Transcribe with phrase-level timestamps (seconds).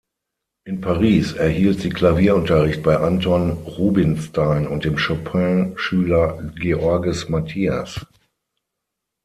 [0.65, 8.03] In Paris erhielt sie Klavierunterricht bei Anton Rubinstein und dem Chopin-Schüler Georges Matthias.